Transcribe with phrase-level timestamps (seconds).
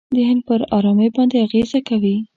[0.15, 2.15] د هند پر آرامۍ باندې اغېزه کوي.